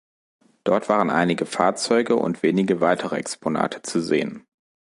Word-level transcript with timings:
Dort 0.63 0.89
waren 0.89 1.11
einige 1.11 1.45
Fahrzeuge 1.45 2.15
und 2.15 2.41
wenige 2.41 2.81
weitere 2.81 3.17
Exponate 3.17 3.83
zu 3.83 4.01
sehen. 4.01 4.47